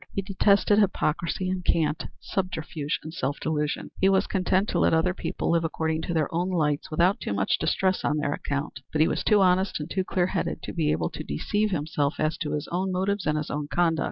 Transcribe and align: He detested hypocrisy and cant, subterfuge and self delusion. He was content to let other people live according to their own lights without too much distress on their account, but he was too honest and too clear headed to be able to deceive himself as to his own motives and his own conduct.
He 0.15 0.23
detested 0.23 0.79
hypocrisy 0.79 1.47
and 1.47 1.63
cant, 1.63 2.05
subterfuge 2.19 2.99
and 3.03 3.13
self 3.13 3.39
delusion. 3.39 3.91
He 3.99 4.09
was 4.09 4.25
content 4.25 4.67
to 4.69 4.79
let 4.79 4.95
other 4.95 5.13
people 5.13 5.51
live 5.51 5.63
according 5.63 6.01
to 6.01 6.13
their 6.15 6.27
own 6.33 6.49
lights 6.49 6.89
without 6.89 7.19
too 7.19 7.33
much 7.33 7.59
distress 7.59 8.03
on 8.03 8.17
their 8.17 8.33
account, 8.33 8.79
but 8.91 8.99
he 9.01 9.07
was 9.07 9.23
too 9.23 9.41
honest 9.41 9.79
and 9.79 9.87
too 9.87 10.03
clear 10.03 10.25
headed 10.25 10.63
to 10.63 10.73
be 10.73 10.91
able 10.91 11.11
to 11.11 11.23
deceive 11.23 11.69
himself 11.69 12.15
as 12.17 12.35
to 12.39 12.53
his 12.53 12.67
own 12.71 12.91
motives 12.91 13.27
and 13.27 13.37
his 13.37 13.51
own 13.51 13.67
conduct. 13.67 13.99